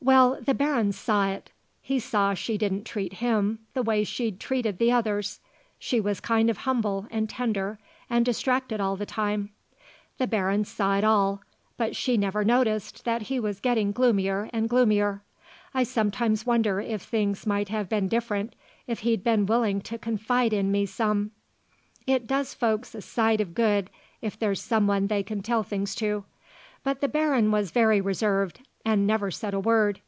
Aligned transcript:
Well, 0.00 0.40
the 0.40 0.54
Baron 0.54 0.92
saw 0.92 1.26
it. 1.30 1.50
He 1.82 1.98
saw 1.98 2.32
she 2.32 2.56
didn't 2.56 2.84
treat 2.84 3.14
him 3.14 3.58
the 3.74 3.82
way 3.82 4.04
she'd 4.04 4.38
treated 4.38 4.78
the 4.78 4.92
others; 4.92 5.40
she 5.76 5.98
was 6.00 6.20
kind 6.20 6.48
of 6.48 6.58
humble 6.58 7.08
and 7.10 7.28
tender 7.28 7.80
and 8.08 8.24
distracted 8.24 8.80
all 8.80 8.94
the 8.94 9.04
time. 9.04 9.50
The 10.18 10.28
Baron 10.28 10.64
saw 10.64 10.96
it 10.98 11.02
all, 11.02 11.42
but 11.76 11.96
she 11.96 12.16
never 12.16 12.44
noticed 12.44 13.04
that 13.06 13.22
he 13.22 13.40
was 13.40 13.58
getting 13.58 13.90
gloomier 13.90 14.48
and 14.52 14.68
gloomier. 14.68 15.20
I 15.74 15.82
sometimes 15.82 16.46
wonder 16.46 16.78
if 16.80 17.02
things 17.02 17.44
might 17.44 17.68
have 17.70 17.88
been 17.88 18.06
different 18.06 18.54
if 18.86 19.00
he'd 19.00 19.24
been 19.24 19.46
willing 19.46 19.80
to 19.80 19.98
confide 19.98 20.52
in 20.52 20.70
me 20.70 20.86
some. 20.86 21.32
It 22.06 22.28
does 22.28 22.54
folks 22.54 22.94
a 22.94 23.02
sight 23.02 23.40
of 23.40 23.52
good 23.52 23.90
if 24.22 24.38
there's 24.38 24.62
someone 24.62 25.08
they 25.08 25.24
can 25.24 25.42
tell 25.42 25.64
things 25.64 25.96
to. 25.96 26.24
But 26.84 27.00
the 27.00 27.08
Baron 27.08 27.50
was 27.50 27.72
very 27.72 28.00
reserved 28.00 28.60
and 28.84 29.06
never 29.06 29.30
said 29.30 29.52
a 29.52 29.60
word. 29.60 30.00